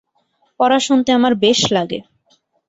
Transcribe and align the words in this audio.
পড়া 0.59 0.79
শুনতে 0.79 1.09
আমার 1.11 1.33
বেশ 1.35 1.59
লাগে। 1.71 1.99